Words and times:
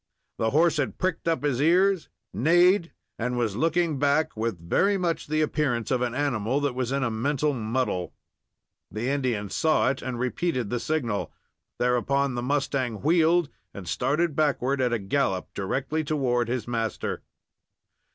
The 0.39 0.49
horse 0.49 0.77
had 0.77 0.97
pricked 0.97 1.27
up 1.27 1.43
his 1.43 1.61
ears, 1.61 2.09
neighed, 2.33 2.91
and 3.19 3.37
was 3.37 3.55
looking 3.55 3.99
back, 3.99 4.35
with 4.35 4.57
very 4.59 4.97
much 4.97 5.27
the 5.27 5.41
appearance 5.41 5.91
of 5.91 6.01
an 6.01 6.15
animal 6.15 6.59
that 6.61 6.73
was 6.73 6.91
in 6.91 7.03
a 7.03 7.11
mental 7.11 7.53
muddle. 7.53 8.11
The 8.89 9.09
Indian 9.11 9.51
saw 9.51 9.91
it, 9.91 10.01
and 10.01 10.17
repeated 10.17 10.71
the 10.71 10.79
signal. 10.79 11.31
Thereupon 11.77 12.33
the 12.33 12.41
mustang 12.41 13.03
wheeled 13.03 13.49
and 13.75 13.87
started 13.87 14.35
backward 14.35 14.81
at 14.81 14.91
a 14.91 14.97
gallop, 14.97 15.53
directly 15.53 16.03
toward 16.03 16.47
his 16.47 16.67
master. 16.67 17.21